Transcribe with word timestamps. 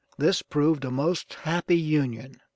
This 0.17 0.41
proved 0.41 0.83
a 0.83 0.89
most 0.89 1.35
happy 1.35 1.77
union. 1.77 2.37